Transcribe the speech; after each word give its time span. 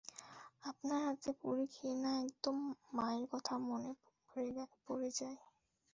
আপনার 0.63 0.99
হাতে 1.07 1.31
পুরী 1.39 1.65
খেয়ে 1.73 1.95
না 2.03 2.11
একদম 2.23 2.57
মায়ের 2.93 3.25
কথা 3.33 3.53
মনে 3.67 3.91
পড়ে 4.85 5.09
যায়। 5.19 5.37